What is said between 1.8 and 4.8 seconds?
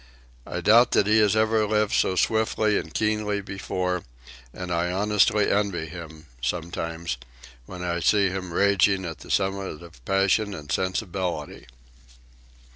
so swiftly and keenly before, and